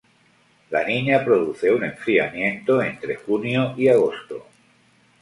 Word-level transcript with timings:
La 0.71 0.83
Niña 0.83 1.23
produce 1.23 1.69
un 1.71 1.83
enfriamiento 1.83 2.81
entre 2.81 3.17
junio 3.17 3.75
y 3.77 3.87
agosto. 3.87 4.47